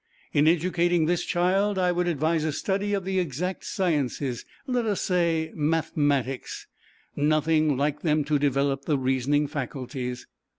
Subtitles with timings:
[0.33, 4.99] In educating this child, I would advise a study of the Exact Sciences, let us
[4.99, 6.65] say Mathematics,
[7.15, 10.25] nothing like them to develop the reasoning faculties."